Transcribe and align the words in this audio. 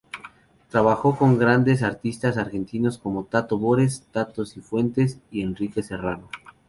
Trabajó 0.69 1.15
con 1.15 1.29
otros 1.33 1.41
grandes 1.45 1.83
artistas 1.83 2.37
argentinos 2.39 2.97
como 2.97 3.25
Tato 3.25 3.59
Bores, 3.59 4.07
Tato 4.11 4.47
Cifuentes 4.47 5.19
y 5.29 5.43
Enrique 5.43 5.83
Serrano. 5.83 6.27